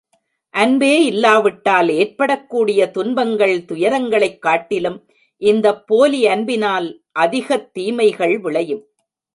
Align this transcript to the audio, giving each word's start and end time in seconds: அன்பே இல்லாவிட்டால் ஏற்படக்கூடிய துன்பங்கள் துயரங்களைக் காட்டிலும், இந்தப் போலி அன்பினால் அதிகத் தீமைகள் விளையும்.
அன்பே 0.49 1.05
இல்லாவிட்டால் 1.05 1.89
ஏற்படக்கூடிய 1.89 2.91
துன்பங்கள் 2.91 3.65
துயரங்களைக் 3.65 4.41
காட்டிலும், 4.41 5.09
இந்தப் 5.37 5.87
போலி 5.87 6.27
அன்பினால் 6.27 7.03
அதிகத் 7.11 7.73
தீமைகள் 7.73 8.39
விளையும். 8.39 8.85